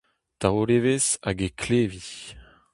Taol 0.39 0.69
evezh 0.77 1.11
hag 1.25 1.39
e 1.47 1.49
klevi. 1.61 2.07